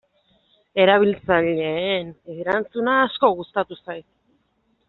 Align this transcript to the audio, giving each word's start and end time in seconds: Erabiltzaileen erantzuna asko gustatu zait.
Erabiltzaileen 0.85 2.09
erantzuna 2.39 2.97
asko 3.05 3.33
gustatu 3.43 3.81
zait. 3.83 4.09